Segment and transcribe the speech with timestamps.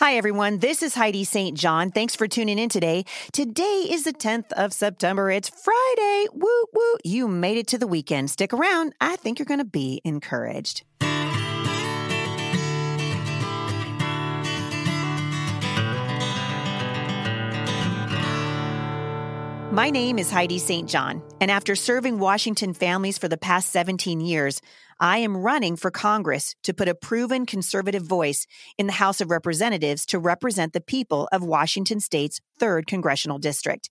[0.00, 0.60] Hi, everyone.
[0.60, 1.54] This is Heidi St.
[1.54, 1.90] John.
[1.90, 3.04] Thanks for tuning in today.
[3.34, 5.30] Today is the 10th of September.
[5.30, 6.26] It's Friday.
[6.32, 6.96] Woo, woo.
[7.04, 8.30] You made it to the weekend.
[8.30, 8.94] Stick around.
[8.98, 10.84] I think you're going to be encouraged.
[19.72, 20.88] My name is Heidi St.
[20.88, 24.60] John, and after serving Washington families for the past 17 years,
[24.98, 28.48] I am running for Congress to put a proven conservative voice
[28.78, 33.88] in the House of Representatives to represent the people of Washington state's 3rd Congressional District.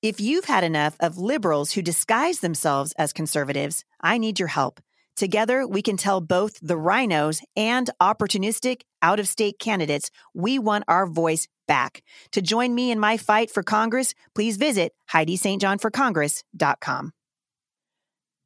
[0.00, 4.80] If you've had enough of liberals who disguise themselves as conservatives, I need your help.
[5.18, 10.84] Together, we can tell both the RINOs and opportunistic out of state candidates we want
[10.86, 12.04] our voice back.
[12.30, 17.10] To join me in my fight for Congress, please visit HeidiSt.JohnForCongress.com.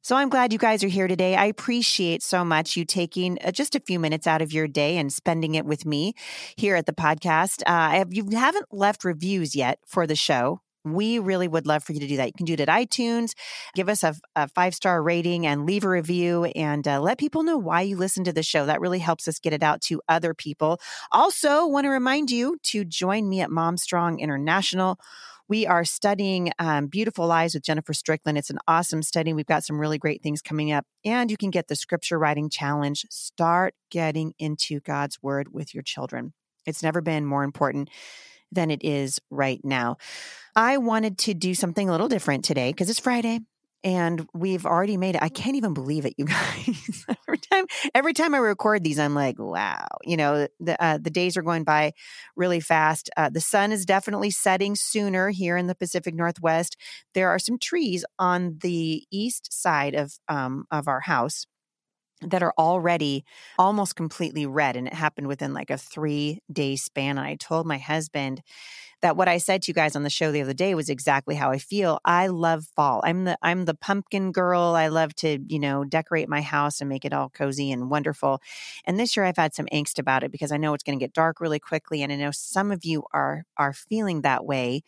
[0.01, 1.35] So I'm glad you guys are here today.
[1.35, 4.97] I appreciate so much you taking uh, just a few minutes out of your day
[4.97, 6.15] and spending it with me
[6.57, 7.61] here at the podcast.
[7.67, 11.93] Uh, if you haven't left reviews yet for the show, we really would love for
[11.93, 12.27] you to do that.
[12.27, 13.33] You can do it at iTunes,
[13.75, 17.43] give us a, a five star rating and leave a review and uh, let people
[17.43, 18.65] know why you listen to the show.
[18.65, 20.79] That really helps us get it out to other people.
[21.11, 24.99] Also, want to remind you to join me at MomStrong International
[25.49, 28.37] we are studying um, Beautiful Lies with Jennifer Strickland.
[28.37, 29.33] It's an awesome study.
[29.33, 30.85] We've got some really great things coming up.
[31.03, 33.05] And you can get the scripture writing challenge.
[33.09, 36.33] Start getting into God's word with your children.
[36.65, 37.89] It's never been more important
[38.53, 39.97] than it is right now.
[40.55, 43.39] I wanted to do something a little different today because it's Friday
[43.83, 45.23] and we've already made it.
[45.23, 47.05] I can't even believe it, you guys.
[47.27, 49.85] every time, every time I record these, I'm like, wow.
[50.03, 51.93] You know, the uh, the days are going by
[52.35, 53.09] really fast.
[53.17, 56.77] Uh, the sun is definitely setting sooner here in the Pacific Northwest.
[57.13, 61.45] There are some trees on the east side of um, of our house
[62.29, 63.25] that are already
[63.57, 67.17] almost completely red, and it happened within like a three day span.
[67.17, 68.41] And I told my husband
[69.01, 71.35] that what I said to you guys on the show the other day was exactly
[71.35, 71.99] how I feel.
[72.05, 73.01] I love fall.
[73.03, 74.75] I'm the I'm the pumpkin girl.
[74.75, 78.41] I love to, you know, decorate my house and make it all cozy and wonderful.
[78.85, 81.03] And this year I've had some angst about it because I know it's going to
[81.03, 84.83] get dark really quickly and I know some of you are are feeling that way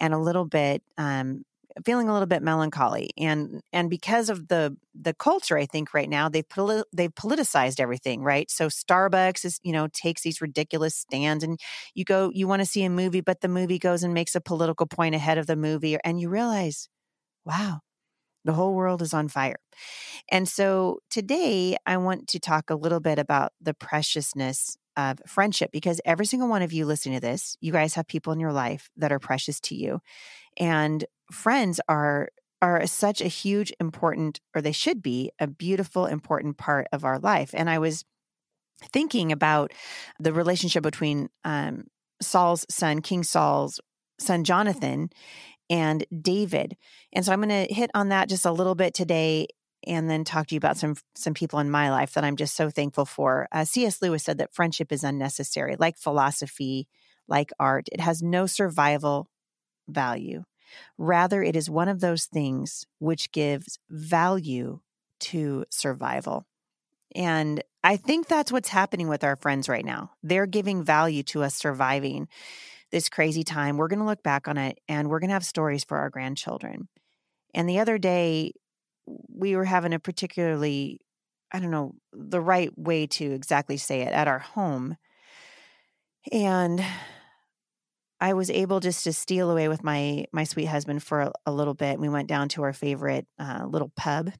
[0.00, 1.44] and a little bit um
[1.84, 6.08] feeling a little bit melancholy and and because of the the culture i think right
[6.08, 10.94] now they've poli- they've politicized everything right so starbucks is you know takes these ridiculous
[10.94, 11.58] stands and
[11.94, 14.40] you go you want to see a movie but the movie goes and makes a
[14.40, 16.88] political point ahead of the movie and you realize
[17.44, 17.80] wow
[18.44, 19.56] the whole world is on fire
[20.30, 25.70] and so today i want to talk a little bit about the preciousness of friendship
[25.72, 28.52] because every single one of you listening to this, you guys have people in your
[28.52, 30.00] life that are precious to you.
[30.58, 32.28] And friends are
[32.60, 37.18] are such a huge important or they should be a beautiful important part of our
[37.18, 38.04] life and i was
[38.92, 39.72] thinking about
[40.18, 41.84] the relationship between um,
[42.20, 43.80] saul's son king saul's
[44.18, 45.10] son jonathan
[45.70, 46.76] and david
[47.12, 49.46] and so i'm going to hit on that just a little bit today
[49.84, 52.54] and then talk to you about some some people in my life that i'm just
[52.54, 53.48] so thankful for.
[53.50, 56.86] Uh, cs lewis said that friendship is unnecessary like philosophy
[57.26, 59.28] like art it has no survival
[59.88, 60.44] value
[60.98, 64.80] Rather, it is one of those things which gives value
[65.20, 66.46] to survival.
[67.14, 70.12] And I think that's what's happening with our friends right now.
[70.22, 72.28] They're giving value to us surviving
[72.90, 73.76] this crazy time.
[73.76, 76.10] We're going to look back on it and we're going to have stories for our
[76.10, 76.88] grandchildren.
[77.54, 78.52] And the other day,
[79.06, 81.00] we were having a particularly,
[81.50, 84.96] I don't know, the right way to exactly say it at our home.
[86.30, 86.84] And
[88.22, 91.52] I was able just to steal away with my my sweet husband for a, a
[91.52, 91.98] little bit.
[91.98, 94.30] We went down to our favorite uh, little pub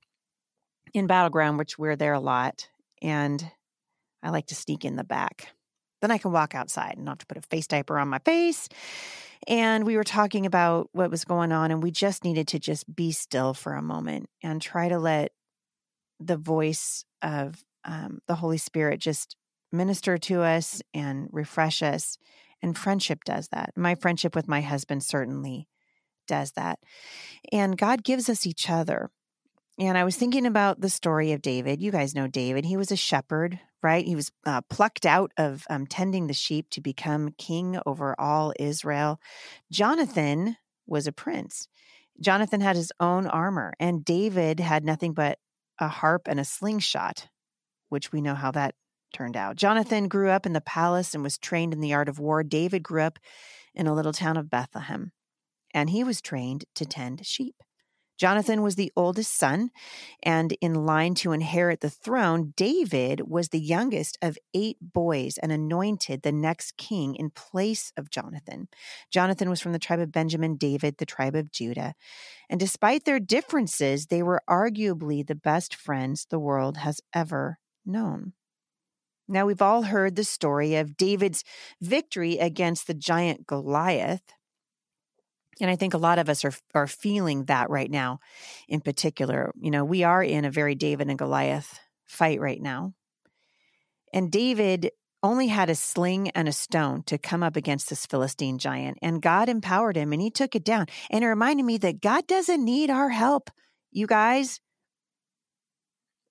[0.95, 2.69] in Battle Ground, which we're there a lot,
[3.03, 3.45] and
[4.23, 5.49] I like to sneak in the back.
[6.01, 8.21] Then I can walk outside and not have to put a face diaper on my
[8.21, 8.69] face.
[9.49, 12.95] And we were talking about what was going on, and we just needed to just
[12.95, 15.33] be still for a moment and try to let
[16.21, 19.35] the voice of um, the Holy Spirit just
[19.73, 22.17] minister to us and refresh us
[22.63, 23.73] and friendship does that.
[23.77, 25.69] My friendship with my husband certainly
[26.27, 26.79] does that.
[27.51, 29.11] And God gives us each other.
[29.79, 31.81] And I was thinking about the story of David.
[31.81, 32.65] You guys know David.
[32.65, 34.05] He was a shepherd, right?
[34.05, 38.53] He was uh, plucked out of um, tending the sheep to become king over all
[38.59, 39.19] Israel.
[39.71, 40.57] Jonathan
[40.87, 41.69] was a prince.
[42.21, 45.39] Jonathan had his own armor, and David had nothing but
[45.79, 47.29] a harp and a slingshot,
[47.89, 48.75] which we know how that
[49.13, 49.57] turned out.
[49.57, 52.43] Jonathan grew up in the palace and was trained in the art of war.
[52.43, 53.19] David grew up
[53.75, 55.13] in a little town of Bethlehem,
[55.73, 57.57] and he was trained to tend sheep.
[58.19, 59.71] Jonathan was the oldest son,
[60.23, 65.51] and in line to inherit the throne, David was the youngest of eight boys and
[65.51, 68.69] anointed the next king in place of Jonathan.
[69.11, 71.95] Jonathan was from the tribe of Benjamin, David, the tribe of Judah.
[72.49, 78.35] And despite their differences, they were arguably the best friends the world has ever known.
[79.33, 81.43] Now, we've all heard the story of David's
[81.81, 84.23] victory against the giant Goliath.
[85.59, 88.21] And I think a lot of us are are feeling that right now
[88.69, 89.53] in particular.
[89.59, 92.93] You know, we are in a very David and Goliath fight right now.
[94.13, 94.91] And David
[95.23, 99.23] only had a sling and a stone to come up against this Philistine giant, and
[99.23, 100.87] God empowered him and he took it down.
[101.11, 103.51] And it reminded me that God doesn't need our help,
[103.91, 104.61] you guys.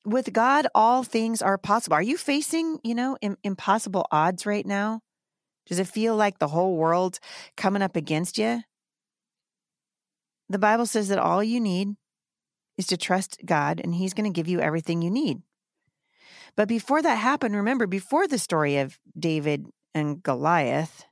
[0.05, 1.95] With God, all things are possible.
[1.95, 5.01] Are you facing, you know, Im- impossible odds right now?
[5.67, 7.19] Does it feel like the whole world
[7.55, 8.63] coming up against you?
[10.49, 11.95] The Bible says that all you need
[12.77, 15.37] is to trust God and He's going to give you everything you need.
[16.57, 21.05] But before that happened, remember, before the story of David and Goliath,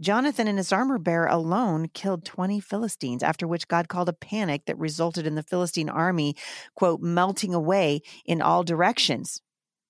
[0.00, 4.66] Jonathan and his armor bearer alone killed 20 Philistines, after which God called a panic
[4.66, 6.36] that resulted in the Philistine army,
[6.76, 9.40] quote, melting away in all directions.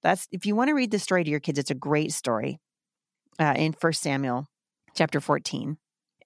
[0.02, 2.58] That's if you want to read the story to your kids, it's a great story
[3.38, 4.48] uh, in First Samuel
[4.94, 5.76] chapter 14.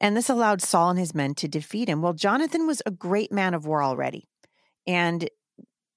[0.01, 2.03] And this allowed Saul and his men to defeat him.
[2.03, 4.29] Well, Jonathan was a great man of war already.
[4.87, 5.29] And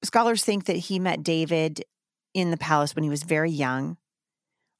[0.03, 1.83] scholars think that he met David
[2.33, 3.97] in the palace when he was very young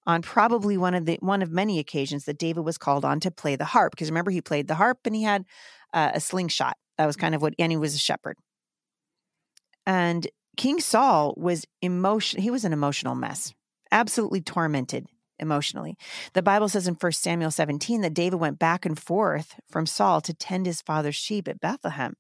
[0.06, 3.31] on probably one of the one of many occasions that David was called on to
[3.31, 5.46] play the harp because remember he played the harp and he had
[5.94, 8.38] uh, a slingshot that was kind of what and he was a shepherd
[9.86, 13.54] and King Saul was emotion he was an emotional mess
[13.92, 15.07] absolutely tormented
[15.40, 15.98] emotionally.
[16.34, 20.22] The Bible says in 1 Samuel 17 that David went back and forth from Saul
[20.22, 22.16] to tend his father's sheep at Bethlehem.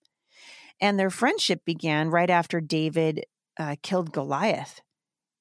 [0.81, 3.25] And their friendship began right after David
[3.57, 4.81] uh, killed Goliath.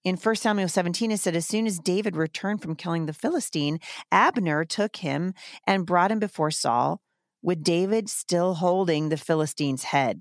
[0.05, 3.81] In 1 Samuel 17, it said, As soon as David returned from killing the Philistine,
[4.13, 5.33] Abner took him
[5.67, 7.01] and brought him before Saul,
[7.43, 10.21] with David still holding the Philistine's head.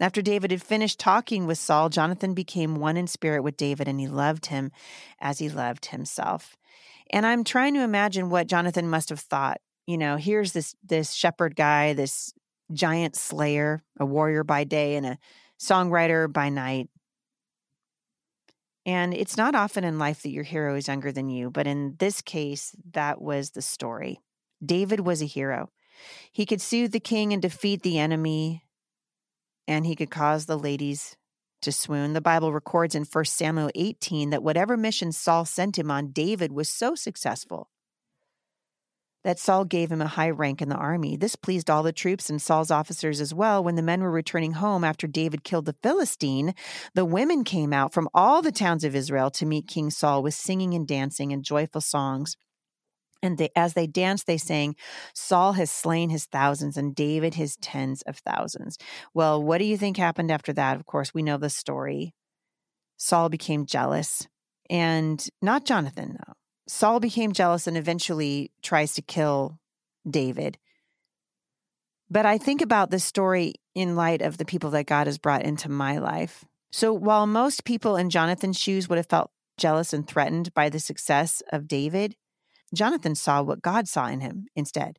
[0.00, 4.00] After David had finished talking with Saul, Jonathan became one in spirit with David, and
[4.00, 4.72] he loved him
[5.20, 6.56] as he loved himself.
[7.10, 9.60] And I'm trying to imagine what Jonathan must have thought.
[9.86, 12.32] You know, here's this this shepherd guy, this
[12.72, 15.18] giant slayer, a warrior by day and a
[15.60, 16.88] songwriter by night.
[18.86, 21.96] And it's not often in life that your hero is younger than you, but in
[21.98, 24.20] this case, that was the story.
[24.64, 25.70] David was a hero.
[26.30, 28.64] He could soothe the king and defeat the enemy,
[29.66, 31.16] and he could cause the ladies
[31.62, 32.12] to swoon.
[32.12, 36.52] The Bible records in 1 Samuel 18 that whatever mission Saul sent him on, David
[36.52, 37.70] was so successful
[39.24, 41.16] that Saul gave him a high rank in the army.
[41.16, 43.64] This pleased all the troops and Saul's officers as well.
[43.64, 46.54] When the men were returning home after David killed the Philistine,
[46.94, 50.34] the women came out from all the towns of Israel to meet King Saul with
[50.34, 52.36] singing and dancing and joyful songs.
[53.22, 54.76] And they, as they danced, they sang,
[55.14, 58.76] Saul has slain his thousands and David his tens of thousands.
[59.14, 60.76] Well, what do you think happened after that?
[60.76, 62.14] Of course, we know the story.
[62.98, 64.28] Saul became jealous,
[64.68, 66.34] and not Jonathan, though.
[66.66, 69.58] Saul became jealous and eventually tries to kill
[70.08, 70.58] David.
[72.10, 75.42] But I think about this story in light of the people that God has brought
[75.42, 76.44] into my life.
[76.70, 80.80] So while most people in Jonathan's shoes would have felt jealous and threatened by the
[80.80, 82.16] success of David,
[82.74, 84.98] Jonathan saw what God saw in him instead.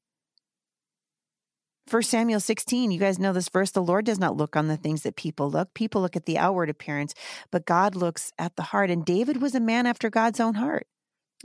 [1.90, 3.70] 1 Samuel 16, you guys know this verse.
[3.70, 5.74] The Lord does not look on the things that people look.
[5.76, 7.14] People look at the outward appearance,
[7.52, 8.90] but God looks at the heart.
[8.90, 10.88] And David was a man after God's own heart.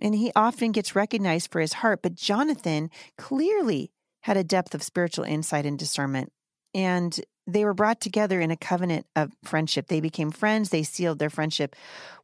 [0.00, 2.00] And he often gets recognized for his heart.
[2.02, 3.90] But Jonathan clearly
[4.22, 6.32] had a depth of spiritual insight and discernment.
[6.74, 9.88] And they were brought together in a covenant of friendship.
[9.88, 10.70] They became friends.
[10.70, 11.74] They sealed their friendship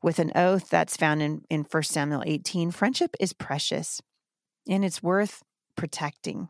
[0.02, 2.70] with an oath that's found in, in 1 Samuel 18.
[2.70, 4.00] Friendship is precious
[4.68, 5.42] and it's worth
[5.76, 6.48] protecting.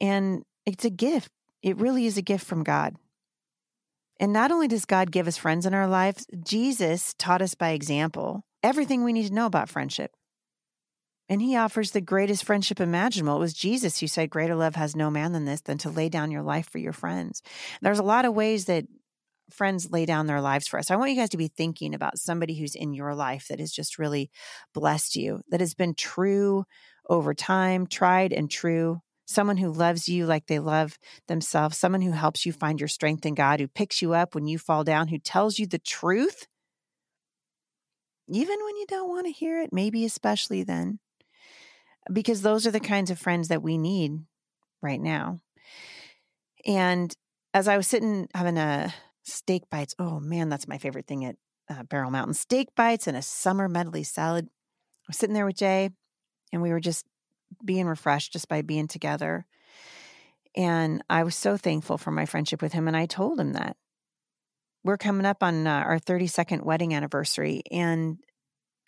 [0.00, 1.30] And it's a gift.
[1.62, 2.96] It really is a gift from God.
[4.18, 7.70] And not only does God give us friends in our lives, Jesus taught us by
[7.70, 10.15] example everything we need to know about friendship.
[11.28, 13.36] And he offers the greatest friendship imaginable.
[13.36, 16.08] It was Jesus who said, Greater love has no man than this, than to lay
[16.08, 17.42] down your life for your friends.
[17.82, 18.84] There's a lot of ways that
[19.50, 20.90] friends lay down their lives for us.
[20.90, 23.72] I want you guys to be thinking about somebody who's in your life that has
[23.72, 24.30] just really
[24.74, 26.64] blessed you, that has been true
[27.08, 29.00] over time, tried and true.
[29.28, 33.26] Someone who loves you like they love themselves, someone who helps you find your strength
[33.26, 36.46] in God, who picks you up when you fall down, who tells you the truth,
[38.28, 41.00] even when you don't want to hear it, maybe especially then
[42.12, 44.20] because those are the kinds of friends that we need
[44.82, 45.40] right now.
[46.64, 47.14] And
[47.54, 48.92] as I was sitting having a
[49.24, 51.36] steak bites, oh man, that's my favorite thing at
[51.68, 54.46] uh, Barrel Mountain steak bites and a summer medley salad.
[54.46, 55.90] I was sitting there with Jay
[56.52, 57.06] and we were just
[57.64, 59.46] being refreshed just by being together.
[60.56, 62.88] And I was so thankful for my friendship with him.
[62.88, 63.76] And I told him that
[64.84, 67.62] we're coming up on uh, our 32nd wedding anniversary.
[67.70, 68.18] And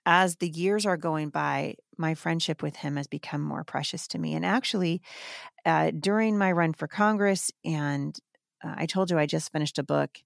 [0.06, 4.19] as the years are going by, my friendship with him has become more precious to
[4.19, 4.35] me.
[4.35, 5.02] And actually,
[5.67, 8.19] uh, during my run for Congress, and
[8.64, 10.19] uh, I told you I just finished a book,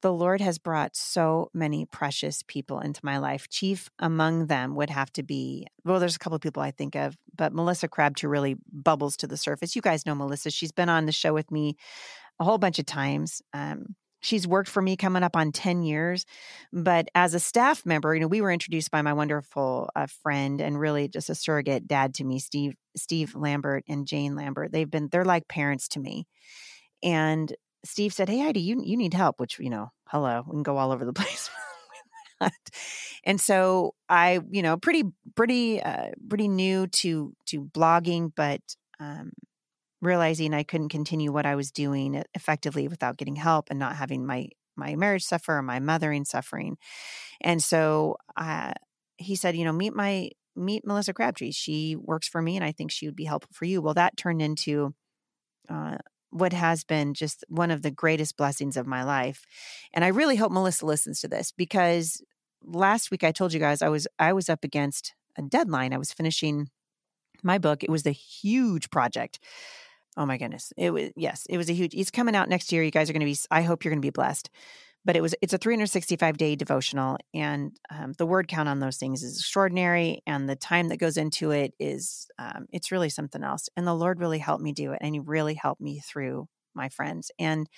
[0.00, 3.48] the Lord has brought so many precious people into my life.
[3.48, 6.96] Chief among them would have to be, well, there's a couple of people I think
[6.96, 9.76] of, but Melissa Crabtree really bubbles to the surface.
[9.76, 10.50] You guys know Melissa.
[10.50, 11.76] She's been on the show with me
[12.40, 13.42] a whole bunch of times.
[13.52, 16.24] Um, she's worked for me coming up on 10 years
[16.72, 20.60] but as a staff member you know we were introduced by my wonderful uh, friend
[20.60, 24.72] and really just a surrogate dad to me steve steve lambert and jane lambert.
[24.72, 26.26] They've been they're like parents to me.
[27.02, 30.62] And steve said hey heidi you, you need help which you know hello we can
[30.62, 31.50] go all over the place
[33.24, 35.02] and so i you know pretty
[35.34, 38.60] pretty uh, pretty new to to blogging but
[39.00, 39.32] um
[40.02, 44.26] realizing I couldn't continue what I was doing effectively without getting help and not having
[44.26, 46.76] my my marriage suffer or my mothering suffering.
[47.40, 48.72] And so uh,
[49.16, 51.52] he said, you know, meet my meet Melissa Crabtree.
[51.52, 53.80] She works for me, and I think she would be helpful for you.
[53.80, 54.94] Well, that turned into
[55.68, 55.98] uh,
[56.30, 59.44] what has been just one of the greatest blessings of my life.
[59.92, 62.22] And I really hope Melissa listens to this because
[62.64, 65.92] last week I told you guys I was I was up against a deadline.
[65.92, 66.70] I was finishing
[67.42, 67.84] my book.
[67.84, 69.38] It was the huge project
[70.16, 70.72] Oh my goodness.
[70.76, 72.82] It was yes, it was a huge it's coming out next year.
[72.82, 74.50] You guys are going to be I hope you're going to be blessed.
[75.04, 78.98] But it was it's a 365 day devotional and um, the word count on those
[78.98, 83.42] things is extraordinary and the time that goes into it is um, it's really something
[83.42, 83.68] else.
[83.76, 86.88] And the Lord really helped me do it and he really helped me through my
[86.88, 87.30] friends.
[87.38, 87.68] And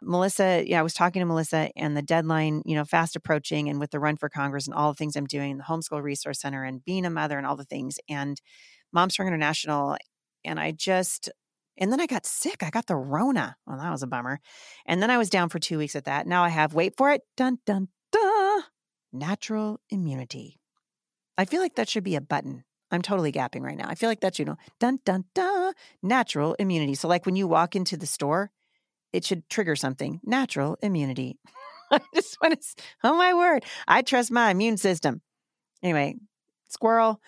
[0.00, 3.78] Melissa, yeah, I was talking to Melissa and the deadline, you know, fast approaching and
[3.78, 6.64] with the run for Congress and all the things I'm doing, the homeschool resource center
[6.64, 8.40] and being a mother and all the things and
[8.92, 9.96] Moms Strong International.
[10.44, 11.30] And I just
[11.78, 12.62] and then I got sick.
[12.62, 13.56] I got the Rona.
[13.66, 14.40] Well, that was a bummer.
[14.86, 16.26] And then I was down for two weeks at that.
[16.26, 18.62] Now I have, wait for it, dun, dun, dun,
[19.12, 20.60] natural immunity.
[21.36, 22.64] I feel like that should be a button.
[22.90, 23.88] I'm totally gapping right now.
[23.88, 26.94] I feel like that's, you know, dun, dun, dun, natural immunity.
[26.94, 28.50] So, like when you walk into the store,
[29.14, 31.38] it should trigger something natural immunity.
[31.90, 35.22] I just want to, oh my word, I trust my immune system.
[35.82, 36.16] Anyway,
[36.68, 37.20] squirrel.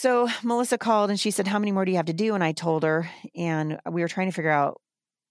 [0.00, 2.34] So Melissa called and she said, How many more do you have to do?
[2.34, 4.80] And I told her, and we were trying to figure out,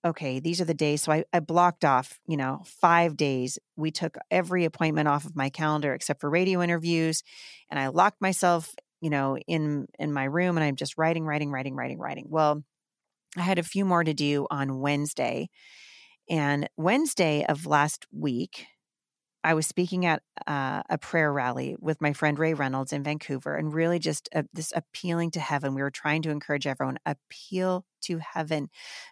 [0.05, 1.01] okay, these are the days.
[1.01, 3.57] So I, I blocked off, you know, five days.
[3.77, 7.23] We took every appointment off of my calendar except for radio interviews.
[7.71, 11.49] And I locked myself, you know, in in my room and I'm just writing, writing,
[11.49, 12.27] writing, writing, writing.
[12.29, 12.63] Well,
[13.35, 15.49] I had a few more to do on Wednesday.
[16.29, 18.67] And Wednesday of last week,
[19.43, 23.55] I was speaking at uh, a prayer rally with my friend Ray Reynolds in Vancouver,
[23.55, 25.73] and really just uh, this appealing to heaven.
[25.73, 28.69] We were trying to encourage everyone appeal to heaven.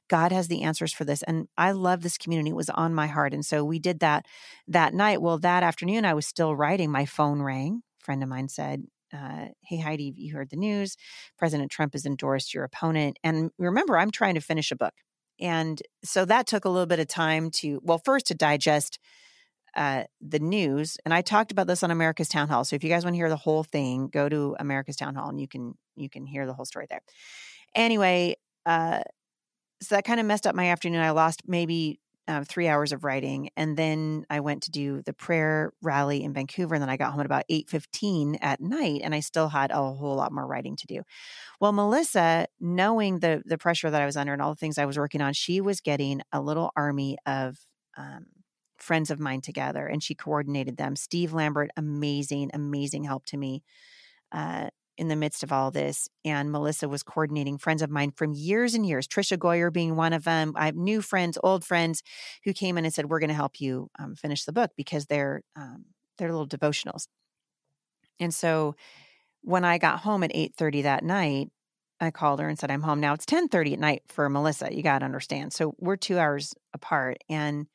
[0.10, 2.50] God has the answers for this, and I love this community.
[2.50, 4.25] It was on my heart, and so we did that
[4.67, 5.22] that night.
[5.22, 6.91] Well, that afternoon, I was still writing.
[6.91, 7.84] My phone rang.
[8.01, 10.98] A friend of mine said, uh, "Hey Heidi, you heard the news?
[11.38, 14.93] President Trump has endorsed your opponent." And remember, I'm trying to finish a book,
[15.39, 19.00] and so that took a little bit of time to well, first to digest
[19.77, 22.65] uh, the news, and I talked about this on America's Town Hall.
[22.65, 25.29] So if you guys want to hear the whole thing, go to America's Town Hall,
[25.29, 27.01] and you can you can hear the whole story there.
[27.75, 29.01] Anyway, uh,
[29.79, 31.01] so that kind of messed up my afternoon.
[31.01, 35.13] I lost maybe uh, three hours of writing, and then I went to do the
[35.13, 39.01] prayer rally in Vancouver, and then I got home at about eight fifteen at night,
[39.03, 41.03] and I still had a whole lot more writing to do.
[41.62, 44.86] Well, Melissa, knowing the the pressure that I was under and all the things I
[44.86, 47.60] was working on, she was getting a little army of
[47.96, 48.25] um,
[48.88, 50.96] friends of mine together and she coordinated them.
[50.96, 53.62] Steve Lambert, amazing, amazing help to me
[54.32, 56.08] uh, in the midst of all this.
[56.24, 60.13] And Melissa was coordinating friends of mine from years and years, Tricia Goyer being one
[60.13, 60.53] of them.
[60.56, 62.01] I have new friends, old friends
[62.46, 65.06] who came in and said, We're going to help you um, finish the book because
[65.08, 65.86] they're, um,
[66.17, 67.08] they're little devotionals.
[68.22, 68.75] And so
[69.41, 71.50] when I got home at 8:30 that night,
[72.00, 73.00] I called her and said, I'm home.
[73.00, 74.74] Now it's 10:30 at night for Melissa.
[74.74, 75.53] You got to understand.
[75.53, 77.17] So we're two hours apart.
[77.29, 77.67] And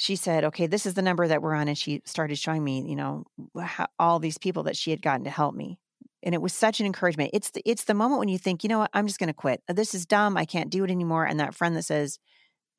[0.00, 1.68] she said, okay, this is the number that we're on.
[1.68, 3.26] And she started showing me, you know,
[3.60, 5.78] how, all these people that she had gotten to help me.
[6.22, 7.32] And it was such an encouragement.
[7.34, 9.34] It's the, it's the moment when you think, you know what, I'm just going to
[9.34, 9.62] quit.
[9.68, 10.38] This is dumb.
[10.38, 11.26] I can't do it anymore.
[11.26, 12.18] And that friend that says,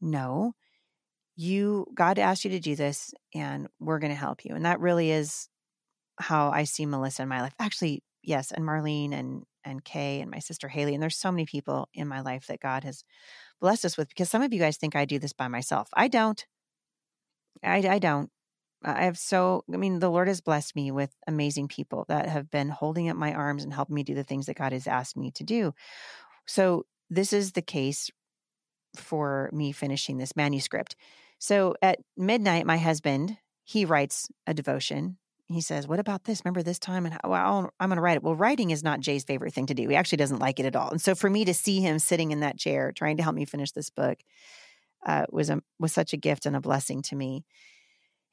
[0.01, 0.55] no,
[1.35, 4.55] you, God asked you to do this and we're going to help you.
[4.55, 5.47] And that really is
[6.17, 7.53] how I see Melissa in my life.
[7.59, 8.51] Actually, yes.
[8.51, 10.95] And Marlene and, and Kay and my sister Haley.
[10.95, 13.03] And there's so many people in my life that God has
[13.59, 15.87] blessed us with because some of you guys think I do this by myself.
[15.93, 16.43] I don't.
[17.63, 18.29] I, I don't.
[18.83, 22.49] I have so, I mean, the Lord has blessed me with amazing people that have
[22.49, 25.15] been holding up my arms and helping me do the things that God has asked
[25.15, 25.73] me to do.
[26.47, 28.09] So, this is the case
[28.95, 30.95] for me finishing this manuscript.
[31.37, 35.17] So, at midnight, my husband, he writes a devotion.
[35.47, 36.41] He says, What about this?
[36.43, 37.05] Remember this time?
[37.05, 38.23] And well, I'm going to write it.
[38.23, 39.87] Well, writing is not Jay's favorite thing to do.
[39.87, 40.89] He actually doesn't like it at all.
[40.89, 43.45] And so, for me to see him sitting in that chair trying to help me
[43.45, 44.17] finish this book
[45.05, 47.45] uh, was, a, was such a gift and a blessing to me.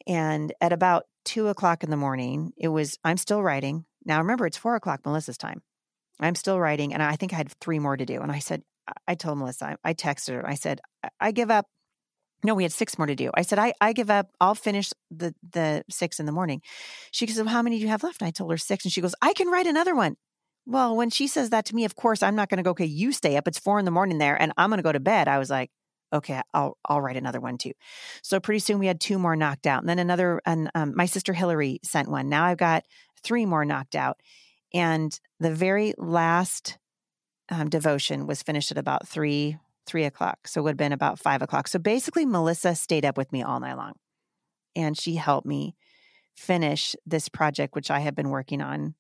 [0.07, 3.85] And at about two o'clock in the morning, it was, I'm still writing.
[4.05, 5.63] Now, remember, it's four o'clock Melissa's time.
[6.21, 8.21] I'm still writing, and I think I had three more to do.
[8.21, 8.63] And I said,
[9.07, 10.81] I told Melissa, I texted her, I said,
[11.21, 11.67] I give up.
[12.45, 13.31] No, we had six more to do.
[13.35, 14.29] I said, I, I give up.
[14.41, 16.63] I'll finish the the six in the morning.
[17.11, 18.21] She goes, well, How many do you have left?
[18.21, 18.85] And I told her six.
[18.85, 20.17] And she goes, I can write another one.
[20.65, 22.85] Well, when she says that to me, of course, I'm not going to go, okay,
[22.85, 23.49] you stay up.
[23.49, 25.27] It's four in the morning there, and I'm going to go to bed.
[25.27, 25.71] I was like,
[26.13, 27.73] okay, I'll I'll write another one too.
[28.23, 30.41] So pretty soon we had two more knocked out, and then another.
[30.47, 32.29] And um, my sister Hillary sent one.
[32.29, 32.85] Now I've got
[33.23, 34.21] three more knocked out,
[34.73, 36.79] and the very last
[37.51, 40.47] um, devotion was finished at about three three o'clock.
[40.47, 41.69] So it would have been about five o'clock.
[41.69, 43.95] So basically, Melissa stayed up with me all night long,
[44.77, 45.77] and she helped me
[46.37, 48.95] finish this project, which I have been working on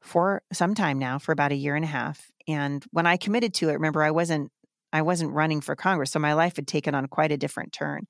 [0.00, 2.30] for some time now, for about a year and a half.
[2.48, 4.50] And when I committed to it, remember I wasn't
[4.92, 6.10] I wasn't running for Congress.
[6.10, 8.06] So my life had taken on quite a different turn.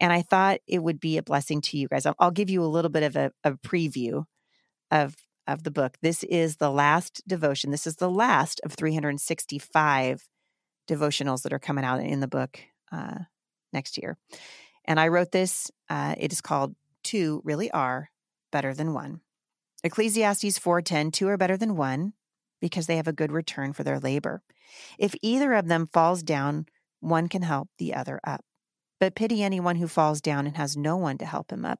[0.00, 2.06] And I thought it would be a blessing to you guys.
[2.06, 4.24] I'll, I'll give you a little bit of a, a preview
[4.90, 5.14] of,
[5.46, 5.96] of the book.
[6.02, 7.70] This is the last devotion.
[7.70, 10.28] This is the last of 365
[10.88, 12.60] devotionals that are coming out in the book
[12.92, 13.20] uh,
[13.72, 14.16] next year.
[14.84, 15.70] And I wrote this.
[15.88, 18.10] Uh, it is called Two Really Are
[18.50, 19.20] Better Than One.
[19.84, 22.14] Ecclesiastes 4.10, two are better than one
[22.64, 24.40] because they have a good return for their labor.
[24.98, 26.64] If either of them falls down,
[27.00, 28.42] one can help the other up.
[28.98, 31.78] But pity anyone who falls down and has no one to help him up.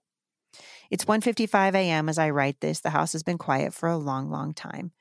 [0.91, 2.11] It's 1:55 a.m.
[2.11, 2.81] as I write this.
[2.81, 4.93] The house has been quiet for a long, long time.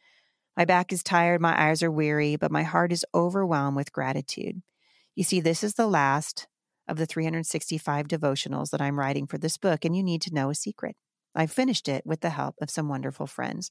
[0.56, 4.62] My back is tired, my eyes are weary, but my heart is overwhelmed with gratitude.
[5.16, 6.48] You see, this is the last
[6.88, 10.50] of the 365 devotionals that I'm writing for this book, and you need to know
[10.50, 10.96] a secret.
[11.36, 13.70] I finished it with the help of some wonderful friends.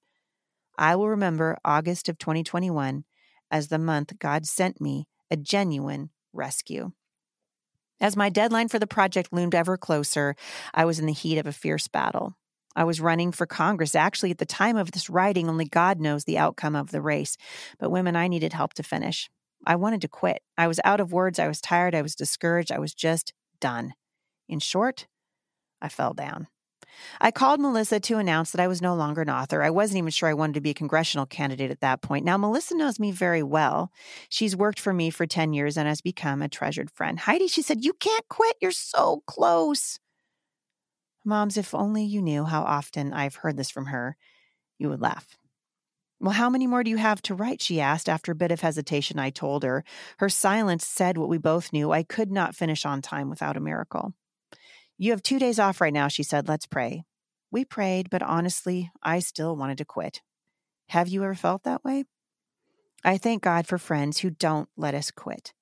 [0.78, 3.04] I will remember August of 2021
[3.50, 6.92] as the month God sent me a genuine rescue.
[8.00, 10.34] As my deadline for the project loomed ever closer,
[10.74, 12.36] I was in the heat of a fierce battle.
[12.74, 13.94] I was running for Congress.
[13.94, 17.36] Actually, at the time of this writing, only God knows the outcome of the race.
[17.78, 19.30] But women, I needed help to finish.
[19.66, 20.42] I wanted to quit.
[20.58, 21.38] I was out of words.
[21.38, 21.94] I was tired.
[21.94, 22.72] I was discouraged.
[22.72, 23.94] I was just done.
[24.48, 25.06] In short,
[25.80, 26.48] I fell down.
[27.20, 29.62] I called Melissa to announce that I was no longer an author.
[29.62, 32.24] I wasn't even sure I wanted to be a congressional candidate at that point.
[32.24, 33.92] Now, Melissa knows me very well.
[34.28, 37.18] She's worked for me for 10 years and has become a treasured friend.
[37.18, 38.56] Heidi, she said, You can't quit.
[38.60, 39.98] You're so close.
[41.24, 44.16] Moms, if only you knew how often I've heard this from her,
[44.78, 45.36] you would laugh.
[46.22, 47.60] Well, how many more do you have to write?
[47.60, 48.08] She asked.
[48.08, 49.84] After a bit of hesitation, I told her.
[50.18, 53.60] Her silence said what we both knew I could not finish on time without a
[53.60, 54.14] miracle.
[54.98, 56.48] You have two days off right now, she said.
[56.48, 57.04] Let's pray.
[57.50, 60.22] We prayed, but honestly, I still wanted to quit.
[60.88, 62.04] Have you ever felt that way?
[63.04, 65.52] I thank God for friends who don't let us quit.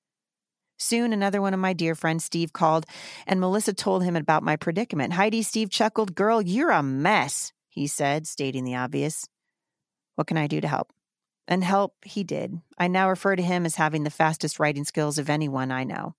[0.78, 2.86] Soon, another one of my dear friends, Steve, called,
[3.26, 5.12] and Melissa told him about my predicament.
[5.12, 6.14] Heidi, Steve chuckled.
[6.14, 9.26] Girl, you're a mess, he said, stating the obvious.
[10.16, 10.92] What can I do to help?
[11.46, 12.60] And help he did.
[12.78, 16.14] I now refer to him as having the fastest writing skills of anyone I know.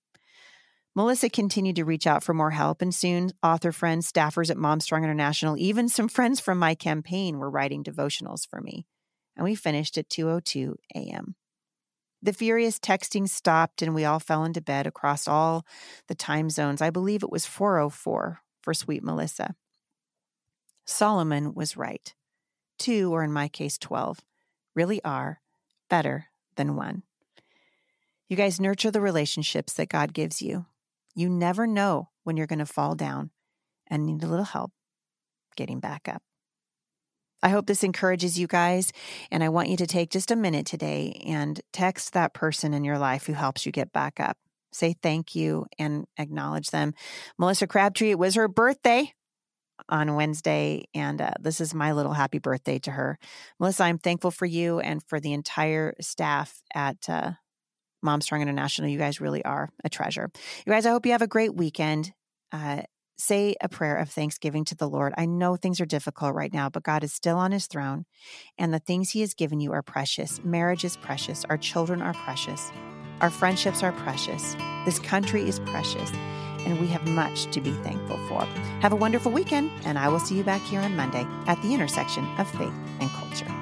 [0.94, 5.04] Melissa continued to reach out for more help, and soon author friends, staffers at MomStrong
[5.04, 8.86] International, even some friends from my campaign were writing devotionals for me.
[9.34, 11.34] And we finished at 2:02 a.m.
[12.20, 15.66] The furious texting stopped and we all fell into bed across all
[16.06, 16.80] the time zones.
[16.80, 19.56] I believe it was 404 for sweet Melissa.
[20.84, 22.14] Solomon was right.
[22.78, 24.20] Two, or in my case 12,
[24.74, 25.40] really are
[25.88, 26.26] better
[26.56, 27.02] than one.
[28.28, 30.66] You guys nurture the relationships that God gives you.
[31.14, 33.30] You never know when you're going to fall down
[33.88, 34.72] and need a little help
[35.56, 36.22] getting back up.
[37.42, 38.92] I hope this encourages you guys.
[39.30, 42.84] And I want you to take just a minute today and text that person in
[42.84, 44.36] your life who helps you get back up.
[44.72, 46.94] Say thank you and acknowledge them.
[47.38, 49.12] Melissa Crabtree, it was her birthday
[49.88, 50.84] on Wednesday.
[50.94, 53.18] And uh, this is my little happy birthday to her.
[53.58, 57.32] Melissa, I'm thankful for you and for the entire staff at uh,
[58.04, 58.88] MomStrong International.
[58.88, 60.30] You guys really are a treasure.
[60.66, 62.12] You guys, I hope you have a great weekend.
[62.50, 62.82] Uh,
[63.18, 65.14] say a prayer of thanksgiving to the Lord.
[65.16, 68.04] I know things are difficult right now, but God is still on his throne,
[68.58, 70.42] and the things he has given you are precious.
[70.44, 71.44] Marriage is precious.
[71.48, 72.70] Our children are precious.
[73.20, 74.56] Our friendships are precious.
[74.84, 76.10] This country is precious,
[76.66, 78.44] and we have much to be thankful for.
[78.80, 81.72] Have a wonderful weekend, and I will see you back here on Monday at the
[81.72, 83.61] intersection of faith and culture.